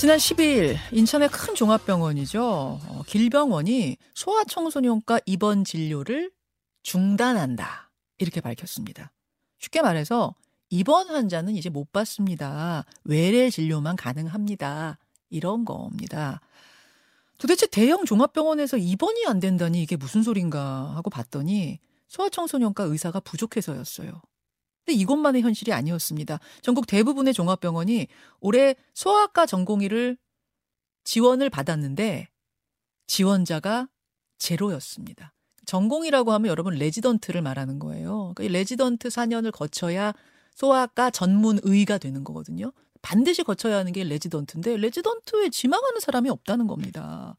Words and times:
지난 0.00 0.16
10일 0.16 0.78
인천의 0.92 1.28
큰 1.28 1.54
종합병원이죠. 1.54 2.42
어, 2.42 3.02
길병원이 3.06 3.98
소아청소년과 4.14 5.20
입원 5.26 5.62
진료를 5.62 6.30
중단한다. 6.82 7.90
이렇게 8.16 8.40
밝혔습니다. 8.40 9.12
쉽게 9.58 9.82
말해서 9.82 10.34
입원 10.70 11.10
환자는 11.10 11.54
이제 11.54 11.68
못 11.68 11.92
받습니다. 11.92 12.86
외래 13.04 13.50
진료만 13.50 13.96
가능합니다. 13.96 14.96
이런 15.28 15.66
겁니다. 15.66 16.40
도대체 17.36 17.66
대형 17.66 18.06
종합병원에서 18.06 18.78
입원이 18.78 19.26
안 19.26 19.38
된다니 19.38 19.82
이게 19.82 19.96
무슨 19.96 20.22
소린가 20.22 20.94
하고 20.96 21.10
봤더니 21.10 21.78
소아청소년과 22.08 22.84
의사가 22.84 23.20
부족해서였어요. 23.20 24.22
근데 24.90 25.00
이것만의 25.00 25.42
현실이 25.42 25.72
아니었습니다. 25.72 26.40
전국 26.62 26.88
대부분의 26.88 27.32
종합병원이 27.32 28.08
올해 28.40 28.74
소아과 28.94 29.46
전공의를 29.46 30.18
지원을 31.04 31.48
받았는데 31.48 32.28
지원자가 33.06 33.88
제로였습니다. 34.38 35.32
전공이라고 35.64 36.32
하면 36.32 36.50
여러분 36.50 36.74
레지던트를 36.74 37.40
말하는 37.40 37.78
거예요. 37.78 38.32
그러니까 38.34 38.52
레지던트 38.58 39.08
4년을 39.08 39.52
거쳐야 39.52 40.12
소아과 40.56 41.10
전문의가 41.10 41.98
되는 41.98 42.24
거거든요. 42.24 42.72
반드시 43.00 43.44
거쳐야 43.44 43.76
하는 43.76 43.92
게 43.92 44.02
레지던트인데 44.02 44.76
레지던트에 44.76 45.50
지망하는 45.50 46.00
사람이 46.00 46.28
없다는 46.30 46.66
겁니다. 46.66 47.36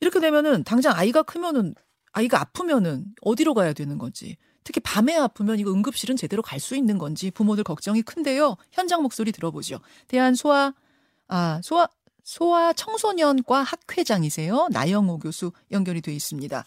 이렇게 0.00 0.20
되면은 0.20 0.64
당장 0.64 0.96
아이가 0.96 1.22
크면은 1.22 1.74
아이가 2.12 2.40
아프면은 2.40 3.04
어디로 3.20 3.52
가야 3.52 3.74
되는 3.74 3.98
건지 3.98 4.36
특히 4.64 4.80
밤에 4.80 5.16
아프면 5.16 5.58
이거 5.58 5.72
응급실은 5.72 6.16
제대로 6.16 6.42
갈 6.42 6.60
수 6.60 6.76
있는 6.76 6.98
건지 6.98 7.30
부모들 7.30 7.64
걱정이 7.64 8.02
큰데요. 8.02 8.56
현장 8.70 9.02
목소리 9.02 9.32
들어보죠. 9.32 9.78
대한 10.08 10.34
소아 10.34 10.72
아 11.28 11.60
소아 11.62 11.88
소아 12.22 12.72
청소년과 12.74 13.62
학회장이세요. 13.64 14.68
나영호 14.70 15.18
교수 15.18 15.50
연결이 15.72 16.00
돼 16.00 16.12
있습니다. 16.12 16.64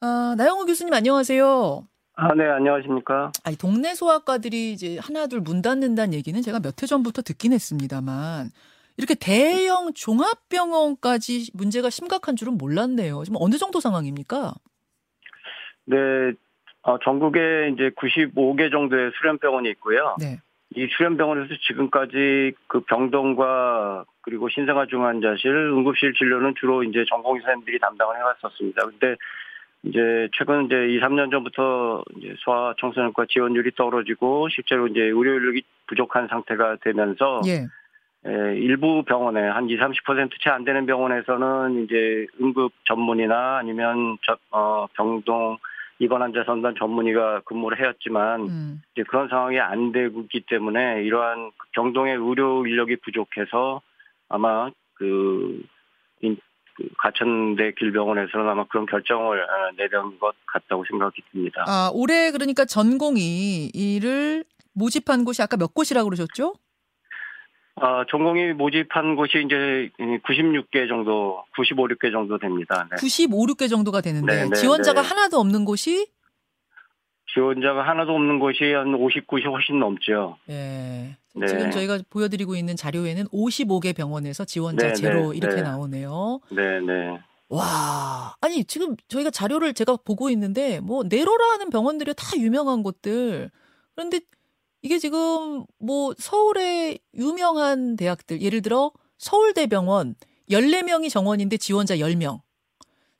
아, 0.00 0.34
나영호 0.36 0.64
교수님 0.66 0.92
안녕하세요. 0.92 1.86
아, 2.14 2.34
네, 2.34 2.44
안녕하십니까. 2.44 3.30
아니, 3.44 3.56
동네 3.56 3.94
소아과들이 3.94 4.72
이제 4.72 4.98
하나둘 4.98 5.40
문 5.40 5.62
닫는다는 5.62 6.12
얘기는 6.14 6.40
제가 6.42 6.58
몇 6.60 6.82
해 6.82 6.86
전부터 6.86 7.22
듣긴 7.22 7.52
했습니다만 7.52 8.50
이렇게 8.96 9.14
대형 9.14 9.92
종합병원까지 9.94 11.52
문제가 11.54 11.88
심각한 11.88 12.34
줄은 12.36 12.58
몰랐네요. 12.58 13.22
지금 13.24 13.36
어느 13.40 13.56
정도 13.56 13.78
상황입니까? 13.80 14.52
네, 15.86 15.96
어, 16.82 16.98
전국에 16.98 17.70
이제 17.72 17.90
95개 17.90 18.70
정도의 18.70 19.12
수련병원이 19.18 19.70
있고요. 19.70 20.16
네. 20.20 20.38
이 20.74 20.86
수련병원에서 20.96 21.54
지금까지 21.68 22.52
그 22.66 22.80
병동과 22.80 24.04
그리고 24.22 24.48
신생아 24.48 24.86
중환자실, 24.86 25.50
응급실 25.50 26.14
진료는 26.14 26.54
주로 26.58 26.82
이제 26.82 27.04
전공의사님들이 27.08 27.78
담당을 27.78 28.16
해왔었습니다. 28.16 28.86
근데 28.86 29.16
이제 29.84 30.28
최근 30.32 30.66
이제 30.66 30.74
2, 30.74 31.00
3년 31.00 31.30
전부터 31.30 32.04
이제 32.16 32.34
소아 32.38 32.74
청소년과 32.78 33.26
지원율이 33.28 33.72
떨어지고 33.72 34.48
실제로 34.48 34.86
이제 34.86 35.00
의료 35.00 35.34
인력이 35.34 35.62
부족한 35.88 36.28
상태가 36.28 36.76
되면서 36.82 37.40
예. 37.46 37.66
에, 38.24 38.56
일부 38.58 39.02
병원에 39.02 39.40
한 39.40 39.68
2, 39.68 39.76
30%채 39.76 40.50
안 40.50 40.64
되는 40.64 40.86
병원에서는 40.86 41.84
이제 41.84 42.26
응급 42.40 42.72
전문이나 42.84 43.58
아니면 43.58 44.16
저, 44.24 44.36
어, 44.52 44.86
병동 44.94 45.58
환자 46.10 46.44
전담 46.44 46.74
전문의가 46.74 47.40
근무를 47.44 47.78
해왔지만 47.78 48.40
음. 48.42 48.82
이제 48.92 49.04
그런 49.08 49.28
상황이 49.28 49.58
안 49.60 49.92
되고 49.92 50.20
있기 50.22 50.44
때문에 50.48 51.02
이러한 51.04 51.50
병동의 51.72 52.16
의료 52.16 52.66
인력이 52.66 52.96
부족해서 52.96 53.80
아마 54.28 54.70
그, 54.94 55.62
인, 56.20 56.36
그 56.76 56.88
가천대 56.98 57.72
길병원에서는 57.78 58.48
아마 58.48 58.64
그런 58.64 58.86
결정을 58.86 59.40
어, 59.42 59.70
내린 59.76 60.18
것 60.18 60.34
같다고 60.46 60.84
생각이 60.88 61.22
듭니다. 61.30 61.64
아, 61.66 61.90
올해 61.92 62.30
그러니까 62.30 62.64
전공이 62.64 63.70
이를 63.74 64.44
모집한 64.74 65.24
곳이 65.24 65.42
아까 65.42 65.56
몇 65.56 65.74
곳이라고 65.74 66.08
그러셨죠? 66.08 66.54
아, 67.76 68.04
전공이 68.10 68.52
모집한 68.52 69.16
곳이 69.16 69.44
이제 69.46 69.90
96개 69.98 70.88
정도, 70.88 71.42
95, 71.56 71.88
6개 71.88 72.12
정도 72.12 72.38
됩니다. 72.38 72.86
네. 72.90 72.96
95, 72.98 73.46
6개 73.46 73.68
정도가 73.68 74.00
되는데 74.00 74.44
네, 74.44 74.48
네, 74.48 74.54
지원자가 74.54 75.02
네. 75.02 75.08
하나도 75.08 75.38
없는 75.38 75.64
곳이 75.64 76.06
지원자가 77.32 77.82
하나도 77.82 78.12
없는 78.14 78.38
곳이 78.38 78.72
한 78.72 78.92
59이 78.92 79.50
훨씬 79.50 79.78
넘죠. 79.78 80.36
예. 80.50 81.16
네. 81.34 81.46
지금 81.46 81.70
저희가 81.70 82.00
보여드리고 82.10 82.56
있는 82.56 82.76
자료에는 82.76 83.24
55개 83.28 83.96
병원에서 83.96 84.44
지원자 84.44 84.88
네, 84.88 84.92
제로 84.92 85.32
네, 85.32 85.38
이렇게 85.38 85.56
네. 85.56 85.62
나오네요. 85.62 86.40
네, 86.50 86.80
네. 86.80 87.18
와, 87.48 88.34
아니 88.40 88.64
지금 88.64 88.96
저희가 89.08 89.30
자료를 89.30 89.72
제가 89.72 89.96
보고 90.04 90.28
있는데 90.30 90.80
뭐 90.80 91.04
네로라 91.08 91.52
하는 91.52 91.70
병원들이 91.70 92.12
다 92.16 92.36
유명한 92.36 92.82
곳들. 92.82 93.50
그런데 93.94 94.20
이게 94.82 94.98
지금 94.98 95.64
뭐 95.78 96.12
서울의 96.18 96.98
유명한 97.14 97.96
대학들 97.96 98.42
예를 98.42 98.62
들어 98.62 98.90
서울대병원 99.18 100.16
14명이 100.50 101.08
정원인데 101.08 101.56
지원자 101.56 101.96
10명. 101.96 102.40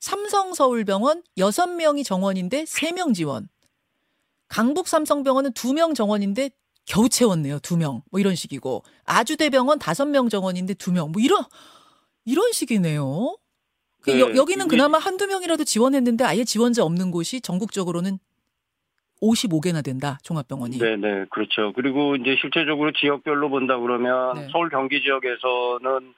삼성서울병원 0.01 1.23
6명이 1.37 2.03
정원인데 2.03 2.65
3명 2.65 3.15
지원. 3.15 3.47
강북삼성병원은 4.49 5.53
2명 5.53 5.95
정원인데 5.95 6.51
겨우 6.85 7.07
채웠네요. 7.07 7.59
2명. 7.59 8.01
뭐 8.11 8.19
이런 8.19 8.35
식이고. 8.35 8.83
아주대병원 9.05 9.79
5명 9.79 10.29
정원인데 10.29 10.73
2명. 10.73 11.11
뭐 11.11 11.21
이런 11.21 11.45
이런 12.25 12.51
식이네요. 12.51 13.37
그 14.01 14.11
네, 14.11 14.19
여, 14.19 14.35
여기는 14.35 14.67
그나마 14.67 14.97
한두 14.97 15.27
명이라도 15.27 15.63
지원했는데 15.63 16.25
아예 16.25 16.43
지원자 16.43 16.83
없는 16.83 17.09
곳이 17.11 17.39
전국적으로는 17.39 18.19
55개나 19.23 19.83
된다. 19.83 20.17
종합병원이. 20.23 20.77
네, 20.79 20.95
네, 20.97 21.25
그렇죠. 21.29 21.71
그리고 21.73 22.15
이제 22.15 22.35
실제적으로 22.41 22.91
지역별로 22.91 23.49
본다 23.49 23.77
그러면 23.79 24.33
네. 24.35 24.47
서울 24.51 24.69
경기 24.69 25.01
지역에서는 25.01 26.13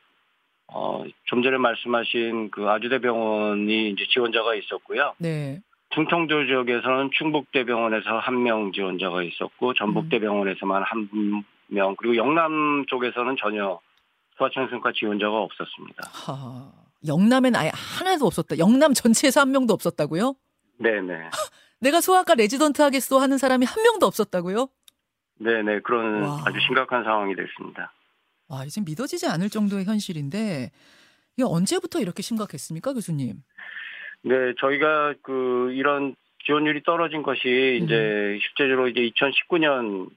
어, 0.73 1.03
좀 1.25 1.43
전에 1.43 1.57
말씀하신 1.57 2.49
그 2.51 2.67
아주대병원이 2.69 3.91
이제 3.91 4.03
지원자가 4.11 4.55
있었고요. 4.55 5.13
네. 5.19 5.59
충청도 5.93 6.45
지역에서는 6.47 7.11
충북대병원에서 7.17 8.17
한 8.19 8.41
명 8.43 8.71
지원자가 8.73 9.21
있었고 9.23 9.69
음. 9.69 9.73
전북대병원에서만 9.77 10.83
한 10.83 11.09
명 11.67 11.95
그리고 11.97 12.15
영남 12.15 12.85
쪽에서는 12.87 13.37
전혀 13.41 13.79
소아청소년과 14.37 14.91
지원자가 14.93 15.35
없었습니다. 15.35 16.03
하. 16.11 16.71
영남엔 17.07 17.55
아예 17.55 17.71
하나도 17.73 18.25
없었다. 18.27 18.57
영남 18.59 18.93
전체에서 18.93 19.41
한 19.41 19.51
명도 19.51 19.73
없었다고요? 19.73 20.35
네, 20.77 21.01
네, 21.01 21.13
내가 21.79 22.01
소아과 22.01 22.35
레지던트 22.35 22.81
하겠어 22.81 23.19
하는 23.19 23.37
사람이 23.37 23.65
한 23.65 23.83
명도 23.83 24.05
없었다고요? 24.05 24.69
네, 25.39 25.61
네 25.61 25.79
그런 25.81 26.23
와. 26.23 26.43
아주 26.45 26.59
심각한 26.61 27.03
상황이 27.03 27.35
됐습니다. 27.35 27.93
와, 28.47 28.63
이제 28.63 28.81
믿어지지 28.81 29.27
않을 29.27 29.49
정도의 29.49 29.85
현실인데 29.85 30.71
이게 31.35 31.43
언제부터 31.43 31.99
이렇게 31.99 32.21
심각했습니까, 32.21 32.93
교수님? 32.93 33.41
네, 34.21 34.53
저희가 34.59 35.15
그 35.21 35.71
이런 35.73 36.15
지원율이 36.45 36.83
떨어진 36.83 37.23
것이 37.23 37.79
음. 37.81 37.85
이제 37.85 38.39
실제로 38.41 38.87
이제 38.87 39.01
2019년 39.01 40.09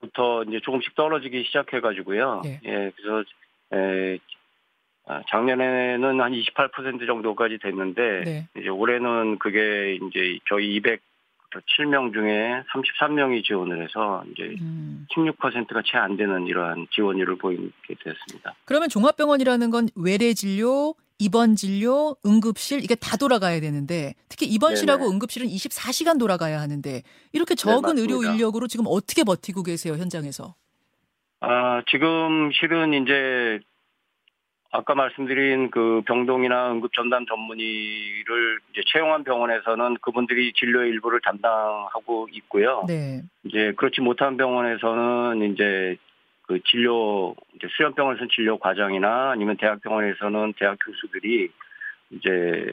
부터 0.00 0.42
이제 0.44 0.60
조금씩 0.62 0.94
떨어지기 0.94 1.44
시작해가지고요. 1.44 2.42
예. 2.44 2.60
예, 2.64 2.92
그래서 2.96 3.24
에, 3.72 4.16
아, 4.16 4.18
작년에는 5.30 6.20
한 6.20 6.32
28% 6.32 7.06
정도까지 7.06 7.58
됐는데 7.58 8.22
네. 8.24 8.48
이제 8.58 8.68
올해는 8.68 9.38
그게 9.38 9.94
이제 9.96 10.38
저희 10.48 10.80
207명 10.80 12.12
중에 12.12 12.62
33명이 12.72 13.44
지원을 13.44 13.82
해서 13.82 14.22
이제 14.32 14.54
음. 14.60 15.06
16%가 15.14 15.82
채 15.84 15.98
안 15.98 16.16
되는 16.16 16.46
이러한 16.46 16.86
지원율을 16.92 17.36
보이게 17.36 17.70
됐습니다. 17.88 18.54
그러면 18.64 18.88
종합병원이라는 18.88 19.70
건 19.70 19.88
외래 19.96 20.32
진료, 20.34 20.94
입원 21.18 21.56
진료, 21.56 22.16
응급실 22.24 22.82
이게 22.82 22.94
다 22.94 23.16
돌아가야 23.16 23.60
되는데 23.60 24.14
특히 24.28 24.46
입원실하고 24.46 25.04
네네. 25.04 25.14
응급실은 25.14 25.46
24시간 25.48 26.18
돌아가야 26.18 26.60
하는데 26.60 27.02
이렇게 27.32 27.54
적은 27.54 27.96
네, 27.96 28.00
의료. 28.02 28.22
인력으로 28.24 28.66
지금 28.66 28.86
어떻게 28.88 29.22
버티고 29.24 29.62
계세요, 29.62 29.94
현장에서? 29.94 30.54
아, 31.40 31.82
지금 31.90 32.50
실은 32.52 32.94
이제 32.94 33.60
아까 34.74 34.94
말씀드린 34.94 35.70
그 35.70 36.00
병동이나 36.06 36.72
응급 36.72 36.94
전담 36.94 37.26
전문의를 37.26 38.58
이제 38.72 38.80
채용한 38.90 39.22
병원에서는 39.22 39.98
그분들이 40.00 40.54
진료의 40.54 40.90
일부를 40.90 41.20
담당하고 41.20 42.28
있고요. 42.32 42.84
네. 42.88 43.20
이제 43.44 43.74
그렇지 43.76 44.00
못한 44.00 44.38
병원에서는 44.38 45.52
이제 45.52 45.96
그 46.46 46.58
진료 46.64 47.36
이제 47.54 47.68
수련병원에서는 47.70 48.30
진료 48.34 48.58
과장이나 48.58 49.32
아니면 49.32 49.58
대학병원에서는 49.58 50.54
대학 50.58 50.78
교수들이 50.82 51.50
이제 52.10 52.72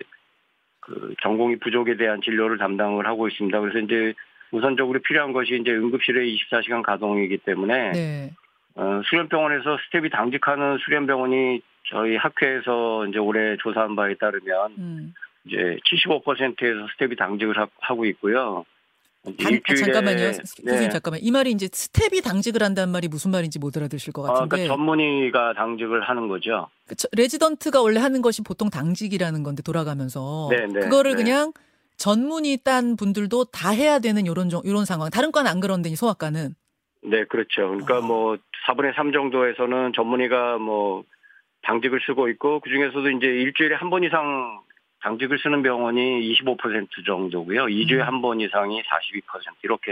그 0.79 1.13
전공의 1.21 1.57
부족에 1.57 1.97
대한 1.97 2.21
진료를 2.21 2.57
담당을 2.57 3.07
하고 3.07 3.27
있습니다. 3.27 3.59
그래서 3.59 3.79
이제 3.79 4.13
우선적으로 4.51 4.99
필요한 5.01 5.33
것이 5.33 5.57
이제 5.59 5.71
응급실의 5.71 6.33
24시간 6.37 6.81
가동이기 6.81 7.39
때문에 7.39 7.91
네. 7.91 8.31
어, 8.79 9.01
수련병원에서 9.09 9.77
스태프가 9.87 10.09
당직하는 10.09 10.77
수련병원이 10.85 11.61
저희 11.91 12.15
학회에서 12.15 13.07
이제 13.07 13.19
올해 13.19 13.57
조사한 13.57 13.95
바에 13.95 14.15
따르면 14.15 14.71
음. 14.77 15.13
이제 15.45 15.77
75%에서 16.07 16.87
스태프가 16.93 17.15
당직을 17.17 17.55
하, 17.57 17.93
고 17.95 18.05
있고요. 18.05 18.65
당, 19.37 19.53
아, 19.53 19.75
잠깐만요. 19.75 20.31
교수님 20.31 20.65
네. 20.79 20.89
잠깐만. 20.89 21.19
이 21.21 21.29
말이 21.29 21.51
이제 21.51 21.67
스태프가 21.69 22.21
당직을 22.21 22.63
한다는 22.63 22.91
말이 22.93 23.09
무슨 23.09 23.31
말인지 23.31 23.59
못 23.59 23.75
알아들으실 23.75 24.13
것 24.13 24.23
아, 24.29 24.31
같은데. 24.33 24.49
그러니까 24.49 24.73
전문의가 24.75 25.53
당직을 25.55 26.01
하는 26.07 26.29
거죠. 26.29 26.67
그 26.87 26.95
저- 26.95 27.09
레지던트가 27.11 27.81
원래 27.81 27.99
하는 27.99 28.21
것이 28.21 28.41
보통 28.43 28.69
당직이라는 28.69 29.43
건데 29.43 29.61
돌아가면서 29.61 30.47
네, 30.51 30.67
네, 30.67 30.79
그거를 30.79 31.15
네. 31.17 31.23
그냥 31.23 31.51
전문의 31.97 32.59
딴 32.63 32.95
분들도 32.95 33.45
다 33.45 33.71
해야 33.71 33.99
되는 33.99 34.23
종- 34.49 34.61
요런 34.65 34.85
상황. 34.85 35.09
다른 35.09 35.33
과는 35.33 35.51
안 35.51 35.59
그런데 35.59 35.89
이 35.89 35.95
소아과는 35.97 36.55
네, 37.09 37.25
그렇죠. 37.25 37.69
그러니까 37.69 37.97
아. 37.97 38.01
뭐 38.01 38.37
4분의 38.67 38.95
3 38.95 39.11
정도에서는 39.11 39.93
전문의가 39.93 40.57
뭐 40.57 41.03
당직을 41.63 41.99
서고 42.05 42.29
있고 42.29 42.59
그 42.61 42.69
중에서도 42.69 43.09
이제 43.11 43.27
일주일에 43.27 43.75
한 43.75 43.89
번 43.89 44.03
이상 44.03 44.61
당직을 45.01 45.39
쓰는 45.39 45.63
병원이 45.63 45.99
25% 46.33 47.05
정도고요. 47.05 47.65
2주에 47.65 48.01
음. 48.01 48.07
한번 48.07 48.41
이상이 48.41 48.81
42% 48.83 49.21
이렇게 49.63 49.91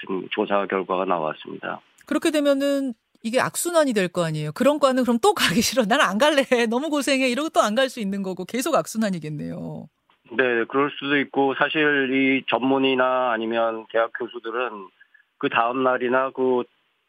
지금 0.00 0.26
조사 0.30 0.66
결과가 0.66 1.04
나왔습니다. 1.04 1.80
그렇게 2.06 2.30
되면은 2.30 2.92
이게 3.22 3.40
악순환이 3.40 3.92
될 3.92 4.08
거 4.08 4.24
아니에요. 4.24 4.52
그런 4.52 4.78
과는 4.78 5.02
그럼 5.04 5.18
또 5.22 5.32
가기 5.34 5.60
싫어. 5.62 5.84
나는 5.84 6.04
안 6.04 6.18
갈래. 6.18 6.42
너무 6.68 6.90
고생해. 6.90 7.28
이러고 7.28 7.48
또 7.50 7.60
안 7.62 7.74
갈 7.74 7.88
수 7.88 7.98
있는 8.00 8.22
거고 8.22 8.44
계속 8.44 8.74
악순환이겠네요. 8.74 9.88
네, 10.36 10.64
그럴 10.68 10.90
수도 10.98 11.16
있고 11.18 11.54
사실 11.54 12.10
이 12.12 12.44
전문의나 12.48 13.30
아니면 13.32 13.86
대학 13.92 14.10
교수들은 14.18 14.88
그 15.38 15.48
다음 15.48 15.82
날이나 15.82 16.30
그 16.30 16.62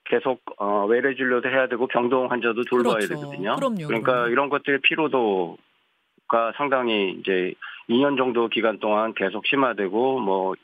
계속 0.05 0.41
어, 0.57 0.85
외래 0.85 1.15
진료도 1.15 1.49
해야 1.49 1.67
되고 1.67 1.87
병동 1.87 2.31
환자도 2.31 2.63
돌봐야 2.63 2.95
그렇죠. 2.95 3.15
되거든요. 3.15 3.55
그럼요, 3.55 3.87
그러니까 3.87 4.11
그럼요. 4.13 4.29
이런 4.29 4.49
것들의 4.49 4.79
피로도가 4.81 6.53
상당히 6.55 7.15
이제 7.19 7.53
2년 7.89 8.17
정도 8.17 8.47
기간 8.47 8.79
동안 8.79 9.13
계속 9.13 9.45
심화되고 9.47 10.19
뭐 10.19 10.55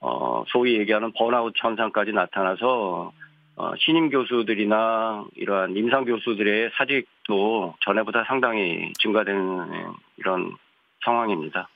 어, 0.00 0.44
소위 0.48 0.78
얘기하는 0.78 1.12
번아웃 1.16 1.54
현상까지 1.56 2.12
나타나서 2.12 3.12
어, 3.56 3.72
신임 3.78 4.10
교수들이나 4.10 5.24
이러한 5.34 5.74
임상 5.74 6.04
교수들의 6.04 6.70
사직도 6.76 7.76
전에보다 7.80 8.24
상당히 8.28 8.92
증가되는 9.00 9.94
이런 10.18 10.54
상황입니다. 11.04 11.68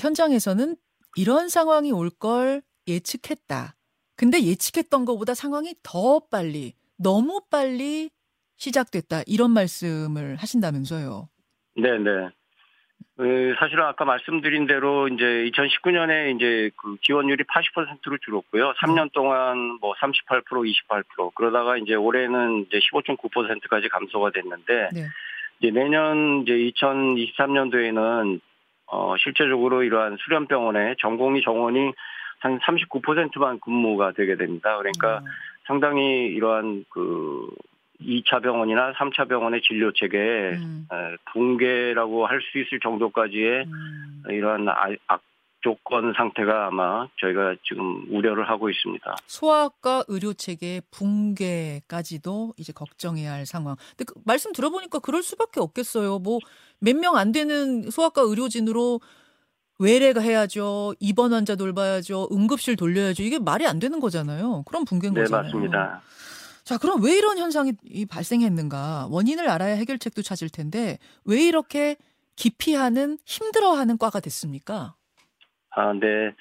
현장에서는 0.00 0.74
이런 1.16 1.48
상황이 1.48 1.92
올 1.92 2.10
걸 2.10 2.62
예측했다. 2.88 3.74
근데 4.20 4.36
예측했던 4.44 5.06
것보다 5.06 5.32
상황이 5.32 5.72
더 5.82 6.20
빨리, 6.30 6.74
너무 6.98 7.40
빨리 7.50 8.10
시작됐다. 8.56 9.22
이런 9.26 9.50
말씀을 9.52 10.36
하신다면서요. 10.36 11.26
네네. 11.76 12.28
그 13.16 13.54
사실은 13.58 13.84
아까 13.84 14.04
말씀드린 14.04 14.66
대로 14.66 15.08
이제 15.08 15.24
2019년에 15.24 16.36
이제 16.36 16.70
그 16.76 16.98
지원율이 17.00 17.44
80%로 17.44 18.18
줄었고요. 18.18 18.74
3년 18.74 19.10
동안 19.14 19.78
뭐 19.80 19.94
38%, 19.94 20.44
28% 20.46 21.34
그러다가 21.34 21.78
이제 21.78 21.94
올해는 21.94 22.66
이제 22.66 22.78
15.9%까지 22.92 23.88
감소가 23.88 24.32
됐는데 24.32 24.90
네. 24.92 25.06
이제 25.60 25.70
내년 25.70 26.42
이제 26.42 26.52
2023년도에는 26.52 28.38
어 28.88 29.14
실제적으로 29.16 29.82
이러한 29.82 30.18
수련병원에 30.20 30.96
전공의 31.00 31.40
정원이 31.42 31.92
한 32.40 32.58
39%만 32.58 33.60
근무가 33.60 34.12
되게 34.12 34.36
됩니다. 34.36 34.76
그러니까 34.78 35.18
어, 35.18 35.24
상당히 35.66 36.26
이러한 36.26 36.84
그 36.90 37.48
2차 38.00 38.42
병원이나 38.42 38.92
3차 38.94 39.28
병원의 39.28 39.60
진료 39.62 39.92
체계에 39.92 40.52
음, 40.56 40.86
에, 40.90 41.16
붕괴라고 41.32 42.26
할 42.26 42.40
수 42.40 42.58
있을 42.58 42.80
정도까지의 42.80 43.64
음. 43.66 44.22
이러한 44.30 44.66
아- 44.70 44.88
악조건 45.06 46.14
상태가 46.16 46.68
아마 46.68 47.06
저희가 47.20 47.56
지금 47.68 48.06
우려를 48.08 48.48
하고 48.48 48.70
있습니다. 48.70 49.16
소아과 49.26 50.04
의료 50.08 50.32
체계 50.32 50.80
붕괴까지도 50.90 52.54
이제 52.56 52.72
걱정해야 52.72 53.32
할 53.32 53.44
상황. 53.44 53.76
근데 53.96 54.04
그 54.06 54.14
말씀 54.24 54.52
들어보니까 54.52 55.00
그럴 55.00 55.22
수밖에 55.22 55.60
없겠어요. 55.60 56.18
뭐 56.20 56.38
몇 56.82 56.96
명 56.96 57.16
안 57.16 57.32
되는 57.32 57.90
소아과 57.90 58.22
의료진으로 58.22 59.00
외래가 59.80 60.20
해야죠. 60.20 60.94
입원 61.00 61.32
환자 61.32 61.56
돌봐야죠. 61.56 62.28
응급실 62.30 62.76
돌려야죠. 62.76 63.22
이게 63.22 63.38
말이 63.38 63.66
안 63.66 63.78
되는 63.78 63.98
거잖아요. 63.98 64.62
그럼 64.66 64.84
붕괴인 64.84 65.14
네, 65.14 65.22
거잖아요. 65.22 65.42
맞습니다. 65.44 66.02
자, 66.64 66.78
그럼 66.78 67.02
왜 67.02 67.16
이런 67.16 67.38
현상이 67.38 67.72
이 67.84 68.06
발생했는가? 68.06 69.08
원인을 69.10 69.48
알아야 69.48 69.74
해결책도 69.74 70.22
찾을 70.22 70.50
텐데 70.50 70.98
왜 71.24 71.42
이렇게 71.42 71.96
기피하는 72.36 73.18
힘들어하는 73.24 73.96
과가 73.98 74.20
됐습니까? 74.20 74.94
아, 75.70 75.92
네. 75.94 76.32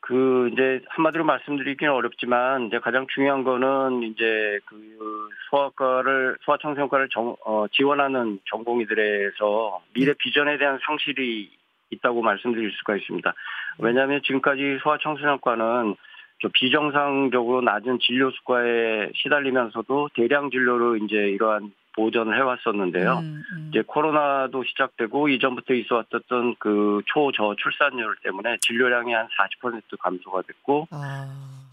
그 0.00 0.50
이제 0.52 0.80
한마디로 0.90 1.24
말씀드리기는 1.24 1.92
어렵지만 1.92 2.66
이제 2.68 2.78
가장 2.78 3.06
중요한 3.12 3.42
거는 3.42 4.04
이제 4.04 4.60
그 4.66 5.28
소아과를 5.50 6.36
소아청소년과를 6.44 7.08
정, 7.12 7.36
어, 7.44 7.66
지원하는 7.72 8.38
전공의들에서 8.48 9.80
미래 9.94 10.12
비전에 10.16 10.58
대한 10.58 10.78
상실이 10.86 11.50
있다고 11.90 12.22
말씀드릴 12.22 12.72
수가 12.72 12.96
있습니다. 12.96 13.32
왜냐하면 13.78 14.20
지금까지 14.22 14.78
소아청소년과는 14.82 15.94
좀 16.38 16.50
비정상적으로 16.52 17.62
낮은 17.62 17.98
진료 18.00 18.30
수가에 18.30 19.10
시달리면서도 19.14 20.10
대량 20.14 20.50
진료로 20.50 20.96
이제 20.96 21.16
이러한 21.16 21.72
보전을 21.94 22.36
해왔었는데요. 22.36 23.20
음, 23.20 23.42
음. 23.52 23.66
이제 23.70 23.82
코로나도 23.86 24.64
시작되고 24.64 25.28
이전부터 25.30 25.72
있어왔던 25.72 26.56
그 26.58 27.00
초저 27.06 27.54
출산율 27.56 28.16
때문에 28.22 28.58
진료량이 28.60 29.14
한 29.14 29.28
40% 29.62 29.80
감소가 29.98 30.42
됐고 30.42 30.88
아, 30.90 31.26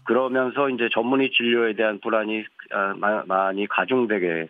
그러면서 0.04 0.70
이제 0.70 0.88
전문의 0.90 1.30
진료에 1.30 1.74
대한 1.74 2.00
불안이 2.00 2.42
아, 2.72 2.94
마- 2.96 3.24
많이 3.26 3.66
가중되게 3.66 4.48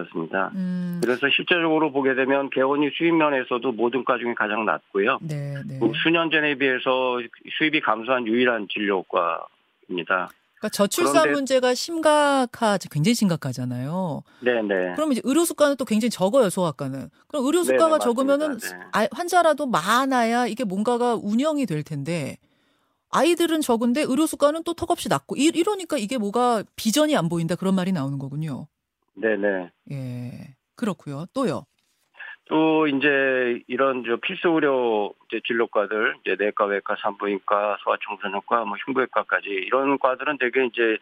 되었습니다. 0.00 0.52
음, 0.54 1.00
그래서 1.02 1.28
실제적으로 1.34 1.92
보게 1.92 2.14
되면 2.14 2.48
개원이 2.50 2.90
수입 2.96 3.14
면에서도 3.14 3.72
모든 3.72 4.04
과 4.04 4.18
중에 4.18 4.34
가장 4.34 4.64
낮고요. 4.64 5.18
네, 5.22 5.54
네. 5.66 5.78
그 5.80 5.90
수년 6.02 6.30
전에 6.30 6.54
비해서 6.54 7.18
수입이 7.58 7.80
감소한 7.80 8.26
유일한 8.26 8.68
진료과입니다. 8.72 10.28
그러니까 10.58 10.68
저출산 10.72 11.22
그런데- 11.22 11.32
문제가 11.32 11.74
심각하지, 11.74 12.88
굉장히 12.90 13.14
심각하잖아요. 13.14 14.22
네네. 14.40 14.94
그럼 14.94 15.12
이제 15.12 15.20
의료 15.24 15.44
수가는 15.44 15.76
또 15.76 15.84
굉장히 15.84 16.10
적어요, 16.10 16.50
소아과는. 16.50 17.08
그럼 17.28 17.46
의료 17.46 17.62
수가가 17.64 17.98
네네, 17.98 18.04
적으면은 18.04 18.52
맞습니다. 18.54 18.78
네. 18.78 18.84
아- 18.92 19.08
환자라도 19.10 19.66
많아야 19.66 20.46
이게 20.46 20.64
뭔가가 20.64 21.14
운영이 21.14 21.66
될 21.66 21.82
텐데 21.82 22.36
아이들은 23.10 23.60
적은데 23.62 24.02
의료 24.02 24.26
수가는 24.26 24.62
또 24.62 24.74
턱없이 24.74 25.08
낮고 25.08 25.36
이, 25.36 25.50
이러니까 25.52 25.96
이게 25.98 26.16
뭐가 26.18 26.62
비전이 26.76 27.16
안 27.16 27.28
보인다 27.28 27.56
그런 27.56 27.74
말이 27.74 27.90
나오는 27.90 28.18
거군요. 28.18 28.66
네네. 29.14 29.70
예. 29.92 30.30
그렇고요. 30.76 31.26
또요. 31.34 31.64
또 32.46 32.88
이제 32.88 33.62
이런 33.68 34.02
저 34.04 34.16
필수 34.16 34.48
의료 34.48 35.14
이제 35.28 35.40
진료과들 35.46 36.16
이제 36.20 36.36
내과, 36.38 36.64
외과, 36.64 36.96
산부인과, 37.00 37.78
소아청소년과, 37.84 38.64
뭐 38.64 38.76
흉부외과까지 38.84 39.48
이런 39.48 39.98
과들은 39.98 40.38
되게 40.38 40.66
이제 40.66 40.98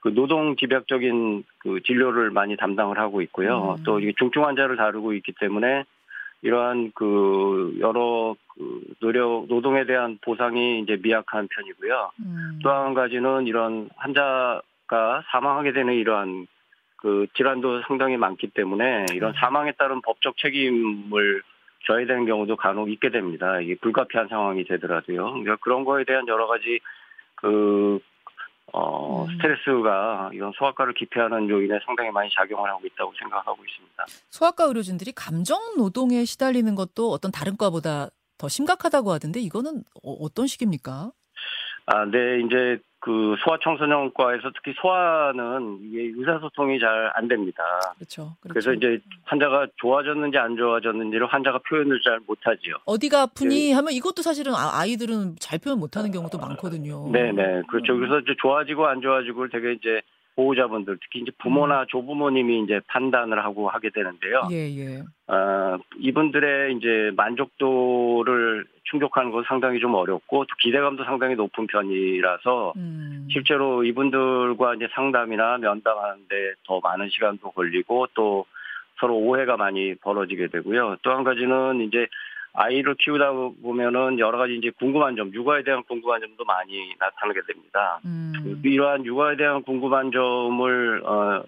그 0.00 0.12
노동 0.14 0.56
집약적인 0.56 1.44
그 1.58 1.80
진료를 1.86 2.30
많이 2.30 2.56
담당을 2.56 2.98
하고 2.98 3.22
있고요. 3.22 3.76
음. 3.78 3.82
또 3.84 4.00
이게 4.00 4.12
중증 4.18 4.44
환자를 4.44 4.76
다루고 4.76 5.14
있기 5.14 5.32
때문에 5.40 5.84
이러한 6.42 6.92
그 6.94 7.76
여러 7.80 8.34
그 8.54 8.82
노력 9.00 9.46
노동에 9.48 9.84
대한 9.84 10.18
보상이 10.22 10.80
이제 10.80 10.98
미약한 11.02 11.48
편이고요. 11.48 12.10
음. 12.20 12.58
또한 12.62 12.94
가지는 12.94 13.46
이런 13.46 13.90
환자가 13.96 15.22
사망하게 15.30 15.72
되는 15.72 15.94
이러한 15.94 16.46
그 17.00 17.26
질환도 17.34 17.82
상당히 17.88 18.16
많기 18.16 18.48
때문에 18.48 19.06
이런 19.14 19.30
음. 19.30 19.34
사망에 19.40 19.72
따른 19.72 20.02
법적 20.02 20.36
책임을 20.36 21.42
져야 21.86 22.06
되는 22.06 22.26
경우도 22.26 22.56
간혹 22.56 22.90
있게 22.90 23.10
됩니다. 23.10 23.60
이게 23.60 23.74
불가피한 23.76 24.28
상황이 24.28 24.64
되더라도요. 24.64 25.30
그러니까 25.30 25.56
그런 25.62 25.84
거에 25.84 26.04
대한 26.04 26.28
여러 26.28 26.46
가지 26.46 26.78
그, 27.36 27.98
어, 28.72 29.24
음. 29.24 29.32
스트레스가 29.32 30.30
이런 30.34 30.52
소아과를 30.56 30.92
기피하는 30.92 31.48
요인에 31.48 31.80
상당히 31.86 32.10
많이 32.10 32.28
작용을 32.36 32.68
하고 32.68 32.82
있다고 32.86 33.12
생각하고 33.18 33.56
있습니다. 33.64 34.04
소아과 34.28 34.64
의료진들이 34.64 35.12
감정 35.12 35.58
노동에 35.78 36.24
시달리는 36.26 36.74
것도 36.74 37.10
어떤 37.10 37.32
다른 37.32 37.56
과보다 37.56 38.08
더 38.36 38.48
심각하다고 38.48 39.10
하던데 39.10 39.40
이거는 39.40 39.82
어, 40.04 40.12
어떤 40.20 40.46
식입니까? 40.46 41.12
아, 41.86 42.04
네, 42.04 42.40
이제 42.40 42.78
그 43.00 43.34
소아청소년과에서 43.44 44.50
특히 44.54 44.74
소아는 44.80 45.78
이게 45.84 46.12
의사소통이 46.16 46.78
잘 46.78 47.10
안 47.14 47.28
됩니다. 47.28 47.62
그렇죠. 47.96 48.36
그래서 48.42 48.72
이제 48.72 48.98
환자가 49.24 49.66
좋아졌는지 49.76 50.38
안 50.38 50.56
좋아졌는지를 50.56 51.26
환자가 51.26 51.58
표현을 51.68 52.00
잘 52.04 52.20
못하지요. 52.26 52.76
어디가 52.84 53.22
아프니 53.22 53.72
하면 53.72 53.92
이것도 53.92 54.22
사실은 54.22 54.52
아- 54.54 54.78
아이들은 54.80 55.36
잘 55.40 55.58
표현 55.58 55.78
못하는 55.80 56.10
경우도 56.12 56.38
많거든요. 56.38 57.10
네네 57.10 57.62
그렇죠. 57.68 57.96
그래서 57.96 58.20
이제 58.20 58.34
좋아지고 58.40 58.86
안 58.86 59.00
좋아지고를 59.00 59.50
되게 59.50 59.72
이제 59.72 60.02
보호자분들 60.36 60.98
특히 61.02 61.20
이제 61.20 61.32
부모나 61.42 61.84
조부모님이 61.88 62.62
이제 62.62 62.80
판단을 62.86 63.44
하고 63.44 63.68
하게 63.68 63.90
되는데요. 63.90 64.48
예, 64.52 64.56
예. 64.76 65.02
어, 65.26 65.78
이분들의 65.98 66.76
이제 66.76 67.10
만족도를 67.16 68.66
충족하는 68.90 69.30
건 69.30 69.44
상당히 69.46 69.78
좀 69.80 69.94
어렵고 69.94 70.44
또 70.44 70.54
기대감도 70.60 71.04
상당히 71.04 71.34
높은 71.36 71.66
편이라서 71.66 72.74
음. 72.76 73.28
실제로 73.30 73.84
이분들과 73.84 74.74
이제 74.74 74.88
상담이나 74.92 75.58
면담하는데 75.58 76.54
더 76.66 76.80
많은 76.80 77.08
시간도 77.10 77.52
걸리고 77.52 78.08
또 78.14 78.46
서로 78.98 79.16
오해가 79.16 79.56
많이 79.56 79.94
벌어지게 79.94 80.48
되고요. 80.48 80.96
또 81.02 81.12
한 81.12 81.24
가지는 81.24 81.80
이제 81.80 82.06
아이를 82.52 82.96
키우다 82.96 83.32
보면은 83.62 84.18
여러 84.18 84.36
가지 84.36 84.56
이제 84.56 84.70
궁금한 84.78 85.14
점, 85.14 85.32
육아에 85.32 85.62
대한 85.62 85.84
궁금한 85.84 86.20
점도 86.20 86.44
많이 86.44 86.94
나타나게 86.98 87.40
됩니다. 87.46 88.00
음. 88.04 88.60
이러한 88.64 89.04
육아에 89.06 89.36
대한 89.36 89.62
궁금한 89.62 90.10
점을 90.10 91.02
어, 91.04 91.42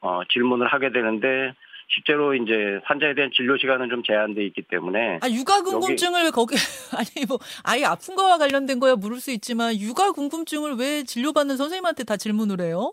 어, 0.00 0.20
질문을 0.30 0.66
하게 0.66 0.90
되는데 0.90 1.52
실제로 1.88 2.34
이제 2.34 2.80
환자에 2.84 3.14
대한 3.14 3.30
진료 3.34 3.56
시간은 3.56 3.88
좀 3.88 4.02
제한돼 4.02 4.44
있기 4.46 4.62
때문에 4.62 5.18
아 5.22 5.30
육아 5.30 5.62
궁금증을 5.62 6.24
왜 6.24 6.30
거기 6.30 6.54
아니 6.96 7.26
뭐 7.26 7.38
아이 7.64 7.82
아픈 7.84 8.14
거와 8.14 8.36
관련된 8.38 8.78
거야 8.78 8.94
물을 8.94 9.20
수 9.20 9.30
있지만 9.30 9.78
육아 9.78 10.12
궁금증을 10.12 10.74
왜 10.74 11.02
진료받는 11.04 11.56
선생님한테 11.56 12.04
다 12.04 12.16
질문을 12.16 12.60
해요? 12.60 12.92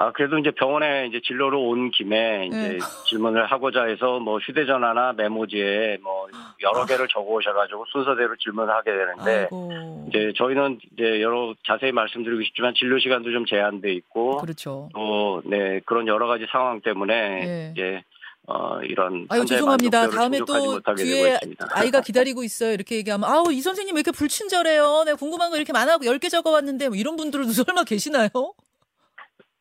아 0.00 0.12
그래도 0.12 0.38
이제 0.38 0.52
병원에 0.52 1.06
이제 1.08 1.20
진료로 1.26 1.60
온 1.68 1.90
김에 1.90 2.46
이제 2.46 2.56
네. 2.56 2.78
질문을 3.08 3.46
하고자 3.46 3.84
해서 3.86 4.20
뭐 4.20 4.38
휴대전화나 4.38 5.14
메모지에 5.14 5.98
뭐 6.02 6.28
여러 6.62 6.86
개를 6.86 7.08
적어 7.08 7.24
오셔가지고 7.32 7.84
순서대로 7.92 8.36
질문을 8.36 8.72
하게 8.72 8.92
되는데 8.92 9.30
아이고. 9.42 10.06
이제 10.08 10.32
저희는 10.36 10.78
이제 10.92 11.20
여러 11.20 11.52
자세히 11.66 11.90
말씀드리고 11.90 12.42
싶지만 12.44 12.74
진료 12.78 12.98
시간도 13.00 13.32
좀 13.32 13.44
제한돼 13.46 13.92
있고 13.94 14.36
그렇죠. 14.36 14.88
또 14.94 15.42
네 15.44 15.80
그런 15.84 16.06
여러 16.06 16.26
가지 16.28 16.46
상황 16.50 16.80
때문에 16.80 17.14
예. 17.14 17.72
이제 17.72 18.02
어 18.46 18.80
이런 18.82 19.26
아유 19.30 19.44
죄송합니다. 19.44 20.08
다음에 20.10 20.38
또 20.46 20.80
뒤에. 20.96 21.38
아이가 21.70 22.00
기다리고 22.02 22.44
있어요. 22.44 22.72
이렇게 22.72 22.96
얘기하면 22.96 23.28
아우 23.28 23.50
이 23.52 23.60
선생님 23.60 23.94
왜 23.96 24.00
이렇게 24.00 24.16
불친절해요. 24.16 25.04
내가 25.06 25.16
궁금한 25.16 25.50
거 25.50 25.56
이렇게 25.56 25.72
많아고 25.72 26.04
10개 26.04 26.30
적어왔는데 26.30 26.88
뭐 26.88 26.96
이런 26.96 27.16
분들도 27.16 27.48
설마 27.50 27.82
계시나요? 27.84 28.28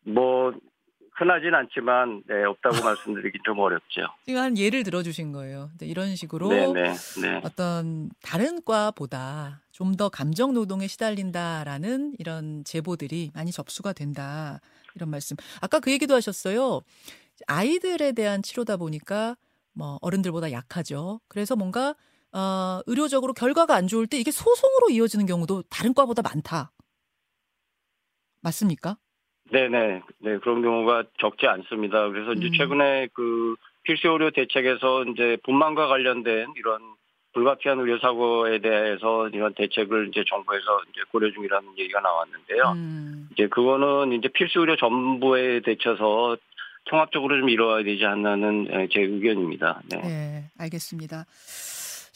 뭐 0.08 0.54
흔하진 1.18 1.54
않지만 1.56 2.24
네 2.28 2.44
없다고 2.44 2.76
말씀드리긴 2.86 3.42
좀 3.44 3.60
어렵죠. 3.60 4.02
지금 4.26 4.42
한 4.42 4.58
예를 4.58 4.84
들어주신 4.84 5.32
거예요. 5.32 5.70
이런 5.82 6.16
식으로 6.16 6.50
네네 6.50 6.94
네. 7.22 7.42
어떤 7.44 8.10
다른 8.22 8.64
과보다 8.64 9.62
좀 9.72 9.96
더 9.98 10.10
감정 10.10 10.54
노동에 10.54 10.88
시달린다라는 10.88 12.16
이런 12.20 12.64
제보들이 12.64 13.32
많이 13.34 13.52
접수가 13.52 13.94
된다. 13.94 14.60
이런 14.96 15.10
말씀. 15.10 15.36
아까 15.62 15.80
그 15.80 15.92
얘기도 15.92 16.14
하셨어요. 16.16 16.82
아이들에 17.48 18.12
대한 18.12 18.42
치료다 18.44 18.78
보니까 18.78 19.38
뭐 19.74 19.98
어른들보다 20.02 20.52
약하죠. 20.52 21.20
그래서 21.28 21.56
뭔가 21.56 21.96
어, 22.32 22.82
의료적으로 22.86 23.34
결과가 23.34 23.76
안 23.76 23.88
좋을 23.88 24.06
때 24.08 24.18
이게 24.20 24.30
소송으로 24.32 24.90
이어지는 24.92 25.26
경우도 25.26 25.64
다른 25.70 25.94
과보다 25.94 26.22
많다. 26.22 26.72
맞습니까? 28.42 28.98
네네 29.52 30.02
네 30.20 30.38
그런 30.40 30.62
경우가 30.62 31.04
적지 31.20 31.48
않습니다. 31.48 32.10
그래서 32.10 32.34
이제 32.34 32.48
음. 32.48 32.52
최근에 32.54 33.08
그 33.14 33.56
필수 33.84 34.10
의료 34.10 34.32
대책에서 34.32 35.06
이제 35.06 35.38
분만과 35.44 35.88
관련된 35.88 36.48
이런 36.56 36.82
불가피한 37.34 37.80
의료 37.80 38.00
사고에 38.00 38.60
대해서 38.60 39.30
이런 39.30 39.54
대책을 39.54 40.10
이제 40.10 40.24
정부에서 40.28 40.82
이제 40.92 41.02
고려 41.12 41.32
중이라는 41.32 41.78
얘기가 41.78 42.02
나왔는데요. 42.02 42.64
음, 42.74 43.30
이제 43.32 43.48
그거는 43.48 44.14
이제 44.14 44.28
필수 44.30 44.60
의료 44.60 44.76
전부에 44.76 45.62
대처서 45.62 46.38
통합적으로 46.86 47.38
좀 47.38 47.50
이루어야 47.50 47.84
되지 47.84 48.06
않나는 48.06 48.68
예, 48.72 48.88
제 48.92 49.02
의견입니다. 49.02 49.82
네. 49.90 50.02
네, 50.02 50.44
알겠습니다. 50.58 51.26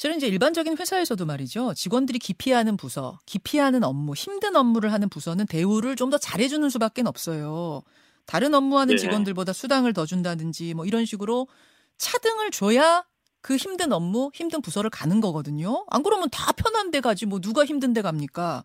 실은 0.01 0.17
이제 0.17 0.25
일반적인 0.25 0.79
회사에서도 0.79 1.23
말이죠. 1.27 1.75
직원들이 1.75 2.17
기피하는 2.17 2.75
부서, 2.75 3.19
기피하는 3.27 3.83
업무, 3.83 4.15
힘든 4.15 4.55
업무를 4.55 4.91
하는 4.93 5.09
부서는 5.09 5.45
대우를 5.45 5.95
좀 5.95 6.09
더 6.09 6.17
잘해주는 6.17 6.67
수밖에 6.71 7.03
없어요. 7.05 7.83
다른 8.25 8.55
업무하는 8.55 8.95
네. 8.95 8.99
직원들보다 8.99 9.53
수당을 9.53 9.93
더 9.93 10.07
준다든지 10.07 10.73
뭐 10.73 10.87
이런 10.87 11.05
식으로 11.05 11.47
차등을 11.99 12.49
줘야 12.49 13.05
그 13.41 13.55
힘든 13.57 13.93
업무, 13.93 14.31
힘든 14.33 14.63
부서를 14.63 14.89
가는 14.89 15.21
거거든요. 15.21 15.85
안 15.91 16.01
그러면 16.01 16.31
다 16.31 16.51
편한 16.51 16.89
데 16.89 16.99
가지 16.99 17.27
뭐 17.27 17.39
누가 17.39 17.63
힘든 17.63 17.93
데 17.93 18.01
갑니까? 18.01 18.63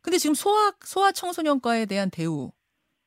근데 0.00 0.16
지금 0.16 0.34
소아 0.34 0.72
소아 0.86 1.12
청소년과에 1.12 1.84
대한 1.84 2.08
대우 2.08 2.50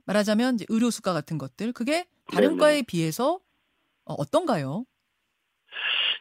말하자면 0.05 0.53
이제 0.53 0.65
의료 0.69 0.91
수가 0.91 1.13
같은 1.13 1.39
것들 1.39 1.74
그게 1.74 2.05
다른 2.31 2.50
네네. 2.50 2.60
과에 2.60 2.81
비해서 2.84 3.39
어, 4.05 4.13
어떤가요? 4.13 4.86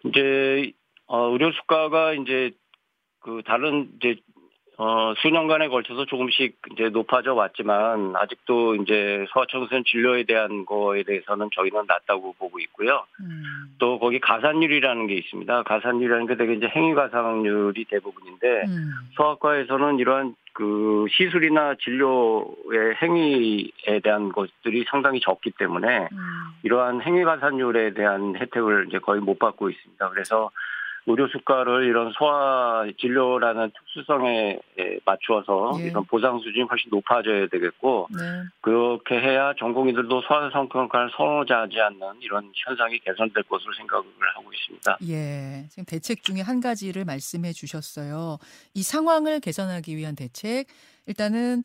이제 0.07 0.73
어, 1.07 1.31
의료 1.31 1.53
수가가 1.53 2.15
이제 2.15 2.53
그 3.21 3.43
다른 3.45 3.91
이제 3.97 4.17
어, 4.77 5.15
수년간에 5.19 5.69
걸쳐서 5.69 6.05
조금씩 6.07 6.59
이제 6.73 6.89
높아져 6.89 7.33
왔지만 7.35 8.17
아직도 8.17 8.75
이제 8.77 9.25
소아청소년 9.31 9.85
진료에 9.87 10.25
대한 10.25 10.67
거에 10.67 11.05
대해서는 11.05 11.49
저희는 11.55 11.85
낮다고 11.87 12.35
보고 12.39 12.59
있고요. 12.59 13.05
음. 13.21 13.43
또 13.79 14.01
거기 14.01 14.19
가산율이라는 14.19 15.07
게 15.07 15.15
있습니다. 15.15 15.63
가산율이라는 15.63 16.27
게 16.27 16.37
되게 16.37 16.55
이제 16.55 16.67
행위 16.75 16.93
가산율이 16.95 17.85
대부분인데 17.85 18.63
음. 18.67 18.91
소아과에서는 19.15 20.01
이러한 20.01 20.35
그 20.55 21.07
시술이나 21.11 21.77
진료의 21.77 22.97
행위에 23.01 24.01
대한 24.03 24.33
것들이 24.33 24.85
상당히 24.89 25.21
적기 25.21 25.53
때문에 25.53 26.09
음. 26.11 26.19
이러한 26.65 27.01
행위 27.03 27.23
가산율에 27.23 27.95
대한 27.95 28.35
혜택을 28.37 28.87
이제 28.89 28.99
거의 28.99 29.21
못 29.21 29.39
받고 29.39 29.71
있습니다. 29.71 30.11
그래서 30.11 30.51
의료 31.07 31.29
수가를 31.29 31.87
이런 31.87 32.13
소아 32.17 32.87
진료라는 32.99 33.71
특수성에 33.71 34.59
에 34.79 34.99
맞추어서 35.05 35.73
예. 35.81 35.89
이런 35.89 36.05
보상 36.07 36.39
수준이 36.39 36.65
훨씬 36.65 36.91
높아져야 36.91 37.49
되겠고 37.49 38.09
네. 38.11 38.21
그렇게 38.63 39.17
해야 39.17 39.53
전공의들도 39.59 40.23
소아 40.23 40.51
성과를 40.51 41.11
선호하지 41.17 41.81
않는 41.81 42.21
이런 42.21 42.51
현상이 42.55 42.99
개선될 43.01 43.43
것으로 43.45 43.75
생각을 43.75 44.05
하고 44.35 44.51
있습니다. 44.53 44.99
예. 45.09 45.67
지금 45.69 45.85
대책 45.85 46.23
중에 46.23 46.41
한 46.41 46.61
가지를 46.61 47.05
말씀해 47.05 47.53
주셨어요. 47.53 48.39
이 48.73 48.83
상황을 48.83 49.41
개선하기 49.41 49.97
위한 49.97 50.17
대책. 50.17 50.67
일단은 51.07 51.63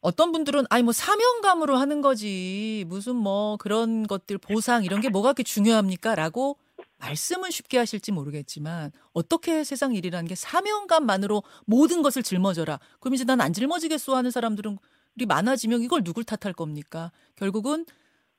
어떤 0.00 0.32
분들은 0.32 0.64
아니 0.70 0.82
뭐 0.82 0.92
사명감으로 0.92 1.76
하는 1.76 2.00
거지. 2.00 2.84
무슨 2.88 3.16
뭐 3.16 3.56
그런 3.58 4.06
것들 4.06 4.38
보상 4.38 4.84
이런 4.84 5.00
게 5.00 5.08
뭐가 5.08 5.28
그렇게 5.28 5.42
중요합니까라고 5.42 6.56
말씀은 7.00 7.50
쉽게 7.50 7.78
하실지 7.78 8.12
모르겠지만 8.12 8.90
어떻게 9.12 9.64
세상 9.64 9.94
일이라는 9.94 10.28
게 10.28 10.34
사명감만으로 10.34 11.42
모든 11.66 12.02
것을 12.02 12.22
짊어져라. 12.22 12.78
그럼 13.00 13.14
이제 13.14 13.24
난 13.24 13.40
안 13.40 13.52
짊어지겠어 13.52 14.16
하는 14.16 14.30
사람들은 14.30 14.78
이 15.20 15.26
많아지면 15.26 15.80
이걸 15.82 16.02
누굴 16.04 16.24
탓할 16.24 16.52
겁니까? 16.52 17.10
결국은 17.36 17.84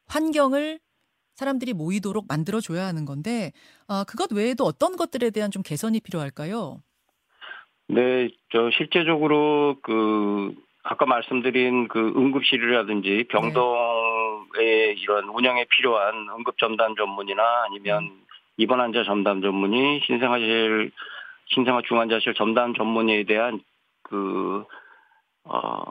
환경을 0.08 0.80
사람들이 1.36 1.74
모이도록 1.74 2.25
만들어 2.28 2.60
줘야 2.60 2.86
하는 2.86 3.06
건데 3.06 3.54
아, 3.88 4.04
그것 4.08 4.32
외에도 4.34 4.66
어떤 4.66 4.98
것들에 4.98 5.30
대한 5.30 5.51
좀 5.51 5.63
개선이 5.63 6.01
필요할까요? 6.01 6.82
네, 7.88 8.30
저 8.51 8.70
실제적으로 8.78 9.78
그 9.82 10.54
아까 10.84 11.06
말씀드린 11.06 11.88
그 11.88 12.00
응급실이라든지 12.16 13.28
병동의 13.30 14.98
이런 15.00 15.30
운영에 15.30 15.66
필요한 15.70 16.28
응급 16.38 16.58
전담 16.58 16.96
전문이나 16.96 17.42
아니면 17.66 18.12
입원 18.60 18.82
환자 18.82 19.04
전담 19.06 19.42
전문의, 19.42 20.01
신생아실 20.06 20.92
신생아 21.46 21.82
중환자실 21.88 22.34
전담 22.34 22.74
전문의에 22.74 23.24
대한 23.24 23.62
그 24.04 24.66
어, 25.46 25.84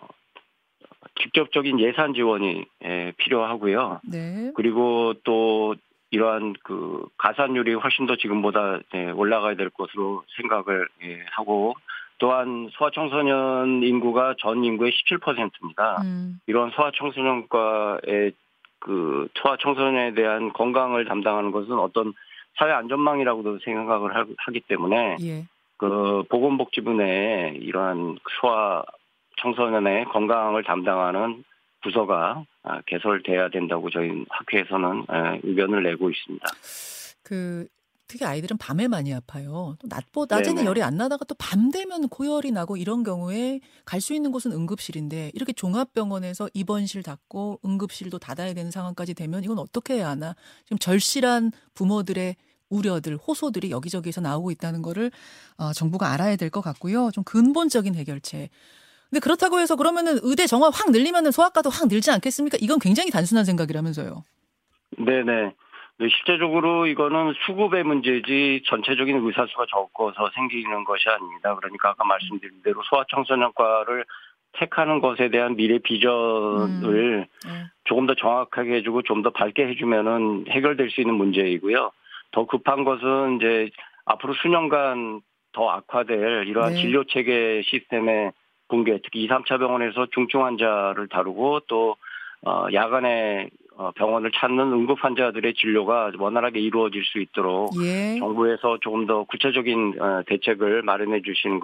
직접적인 1.22 1.80
예산 1.80 2.12
지원이 2.12 2.66
예, 2.84 3.12
필요하고요. 3.16 4.02
네. 4.04 4.52
그리고 4.54 5.14
또 5.24 5.76
이러한 6.10 6.54
그 6.62 7.06
가산율이 7.16 7.72
훨씬 7.72 8.06
더 8.06 8.16
지금보다 8.16 8.80
예, 8.94 9.10
올라가야 9.12 9.56
될 9.56 9.70
것으로 9.70 10.24
생각을 10.36 10.86
예, 11.04 11.24
하고 11.32 11.74
또한 12.18 12.68
소아청소년 12.72 13.82
인구가 13.82 14.34
전 14.38 14.62
인구의 14.62 14.92
17%입니다. 14.92 16.02
음, 16.02 16.38
이런 16.46 16.70
소아청소년과의 16.72 18.32
그 18.80 19.28
소아청소년에 19.34 20.12
대한 20.14 20.52
건강을 20.52 21.06
담당하는 21.06 21.50
것은 21.50 21.78
어떤 21.78 22.12
사회 22.58 22.72
안전망이라고도 22.72 23.58
생각을 23.64 24.16
하- 24.16 24.26
하기 24.38 24.60
때문에 24.68 25.16
예. 25.22 25.46
그 25.76 26.24
보건복지부 26.28 26.92
내에 26.94 27.54
이러한 27.60 28.18
소아 28.40 28.82
청소년의 29.40 30.06
건강을 30.06 30.64
담당하는 30.64 31.44
부서가 31.82 32.44
아, 32.64 32.80
개설돼야 32.86 33.50
된다고 33.50 33.88
저희 33.90 34.24
학회에서는 34.28 35.06
에, 35.10 35.40
의견을 35.44 35.84
내고 35.84 36.10
있습니다. 36.10 36.44
그 37.22 37.66
특히 38.08 38.24
아이들은 38.24 38.56
밤에 38.56 38.88
많이 38.88 39.12
아파요. 39.14 39.76
또 39.78 39.86
낮보 39.86 40.26
낮에는 40.30 40.54
네네. 40.56 40.66
열이 40.66 40.82
안 40.82 40.96
나다가 40.96 41.24
또 41.26 41.34
밤 41.38 41.70
되면 41.70 42.08
고열이 42.08 42.50
나고 42.52 42.76
이런 42.78 43.04
경우에 43.04 43.60
갈 43.84 44.00
수 44.00 44.14
있는 44.14 44.32
곳은 44.32 44.50
응급실인데 44.50 45.32
이렇게 45.34 45.52
종합병원에서 45.52 46.48
입원실 46.54 47.02
닫고 47.02 47.60
응급실도 47.64 48.18
닫아야 48.18 48.54
되는 48.54 48.70
상황까지 48.70 49.14
되면 49.14 49.44
이건 49.44 49.58
어떻게 49.58 49.94
해야 49.94 50.08
하나? 50.08 50.34
지금 50.64 50.78
절실한 50.78 51.52
부모들의 51.74 52.34
우려들, 52.70 53.16
호소들이 53.16 53.70
여기저기서 53.70 54.20
나오고 54.20 54.50
있다는 54.50 54.82
거를 54.82 55.10
어, 55.58 55.72
정부가 55.72 56.12
알아야 56.12 56.36
될 56.36 56.50
것 56.50 56.60
같고요. 56.62 57.10
좀 57.12 57.24
근본적인 57.24 57.94
해결책. 57.94 58.50
근데 59.10 59.20
그렇다고 59.20 59.58
해서 59.58 59.76
그러면은 59.76 60.18
의대 60.22 60.46
정화 60.46 60.70
확 60.70 60.90
늘리면은 60.90 61.30
소아과도 61.30 61.70
확 61.70 61.88
늘지 61.88 62.10
않겠습니까? 62.10 62.58
이건 62.60 62.78
굉장히 62.78 63.10
단순한 63.10 63.44
생각이라면서요. 63.44 64.22
네네. 64.98 65.52
네, 66.00 66.06
실제적으로 66.08 66.86
이거는 66.86 67.34
수급의 67.46 67.82
문제지 67.84 68.62
전체적인 68.66 69.16
의사수가 69.26 69.66
적어서 69.70 70.30
생기는 70.34 70.84
것이 70.84 71.08
아닙니다. 71.08 71.54
그러니까 71.56 71.90
아까 71.90 72.04
말씀드린 72.04 72.62
대로 72.62 72.82
소아청소년과를 72.88 74.04
택하는 74.52 75.00
것에 75.00 75.28
대한 75.30 75.56
미래 75.56 75.78
비전을 75.78 77.26
네. 77.44 77.50
조금 77.84 78.06
더 78.06 78.14
정확하게 78.14 78.76
해주고 78.76 79.02
좀 79.02 79.22
더 79.22 79.30
밝게 79.30 79.66
해주면은 79.68 80.44
해결될 80.48 80.90
수 80.90 81.00
있는 81.00 81.14
문제이고요. 81.16 81.90
더 82.32 82.46
급한 82.46 82.84
것은 82.84 83.36
이제 83.36 83.70
앞으로 84.04 84.34
수년간 84.34 85.22
더 85.52 85.70
악화될 85.70 86.46
이러한 86.46 86.74
네. 86.74 86.80
진료 86.80 87.04
체계 87.04 87.62
시스템의 87.64 88.32
붕괴, 88.68 89.00
특히 89.02 89.24
2, 89.24 89.28
3차 89.28 89.58
병원에서 89.58 90.06
중증 90.12 90.44
환자를 90.44 91.08
다루고 91.08 91.60
또 91.68 91.96
어, 92.42 92.66
야간에 92.72 93.48
어, 93.76 93.90
병원을 93.92 94.32
찾는 94.32 94.72
응급 94.72 95.02
환자들의 95.02 95.54
진료가 95.54 96.12
원활하게 96.18 96.60
이루어질 96.60 97.04
수 97.04 97.18
있도록 97.20 97.72
예. 97.82 98.18
정부에서 98.18 98.78
조금 98.80 99.06
더 99.06 99.24
구체적인 99.24 100.00
어, 100.00 100.22
대책을 100.26 100.82
마련해 100.82 101.22
주시는 101.22 101.60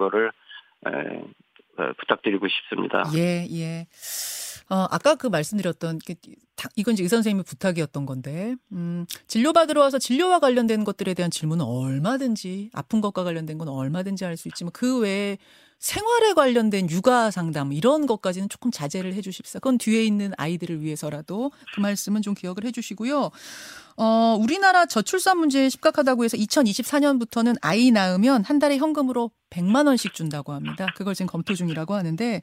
어, 1.77 1.91
부탁드리고 1.97 2.47
싶습니다. 2.47 3.03
예, 3.15 3.45
예. 3.51 3.85
어, 4.69 4.87
아까 4.89 5.15
그 5.15 5.27
말씀드렸던, 5.27 5.99
그, 6.05 6.15
다- 6.55 6.69
이건 6.75 6.93
이제 6.95 7.03
의사 7.03 7.17
선생님의 7.17 7.43
부탁이었던 7.43 8.05
건데, 8.05 8.55
음, 8.71 9.05
진료받으러 9.27 9.79
와서 9.81 9.99
진료와 9.99 10.39
관련된 10.39 10.83
것들에 10.83 11.13
대한 11.13 11.29
질문은 11.29 11.63
얼마든지, 11.63 12.71
아픈 12.73 12.99
것과 13.01 13.23
관련된 13.23 13.57
건 13.59 13.67
얼마든지 13.69 14.23
할 14.23 14.37
수 14.37 14.47
있지만, 14.47 14.71
그 14.73 14.99
외에 14.99 15.37
생활에 15.77 16.33
관련된 16.33 16.89
육아 16.89 17.29
상담, 17.29 17.73
이런 17.73 18.07
것까지는 18.07 18.49
조금 18.49 18.71
자제를 18.71 19.13
해 19.13 19.21
주십사. 19.21 19.59
그건 19.59 19.77
뒤에 19.77 20.03
있는 20.03 20.31
아이들을 20.37 20.81
위해서라도 20.81 21.51
그 21.75 21.81
말씀은 21.81 22.21
좀 22.23 22.33
기억을 22.33 22.63
해 22.65 22.71
주시고요. 22.71 23.29
어, 23.97 24.37
우리나라 24.39 24.85
저출산 24.87 25.37
문제 25.37 25.69
심각하다고 25.69 26.23
해서 26.23 26.37
2024년부터는 26.37 27.57
아이 27.61 27.91
낳으면 27.91 28.43
한 28.45 28.57
달에 28.57 28.77
현금으로 28.77 29.31
100만 29.51 29.85
원씩 29.87 30.13
준다고 30.13 30.53
합니다. 30.53 30.87
그걸 30.95 31.13
지금 31.13 31.27
검토 31.27 31.53
중이라고 31.53 31.93
하는데 31.93 32.41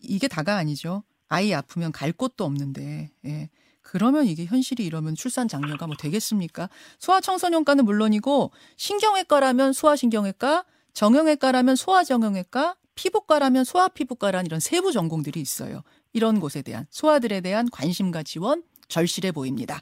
이게 0.00 0.28
다가 0.28 0.56
아니죠. 0.56 1.02
아이 1.28 1.52
아프면 1.54 1.92
갈 1.92 2.12
곳도 2.12 2.44
없는데. 2.44 3.10
예. 3.26 3.50
그러면 3.82 4.24
이게 4.26 4.46
현실이 4.46 4.84
이러면 4.84 5.14
출산 5.14 5.46
장려가 5.46 5.86
뭐 5.86 5.94
되겠습니까? 5.96 6.68
소아청소년과는 6.98 7.84
물론이고 7.84 8.50
신경외과라면 8.76 9.72
소아신경외과, 9.72 10.64
정형외과라면 10.94 11.76
소아정형외과, 11.76 12.76
피부과라면 12.94 13.64
소아피부과라는 13.64 14.46
이런 14.46 14.60
세부 14.60 14.92
전공들이 14.92 15.40
있어요. 15.40 15.82
이런 16.12 16.40
곳에 16.40 16.62
대한 16.62 16.86
소아들에 16.90 17.40
대한 17.40 17.68
관심과 17.70 18.22
지원 18.22 18.62
절실해 18.88 19.32
보입니다. 19.32 19.80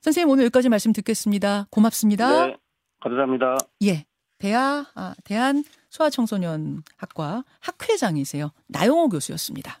선생님 0.00 0.30
오늘 0.30 0.44
여기까지 0.44 0.68
말씀 0.68 0.92
듣겠습니다. 0.92 1.66
고맙습니다. 1.70 2.46
네, 2.46 2.56
감사합니다. 3.00 3.56
예. 3.84 4.04
대하, 4.38 4.86
아, 4.94 5.14
대한 5.24 5.64
소아청소년학과 5.90 7.44
학회장이세요. 7.60 8.50
나용호 8.68 9.10
교수였습니다. 9.10 9.80